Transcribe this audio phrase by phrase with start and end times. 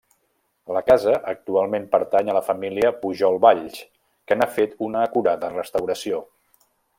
[0.75, 3.77] La casa actualment pertany a la família Pujol Valls,
[4.31, 6.25] que n'ha fet una acurada restauració.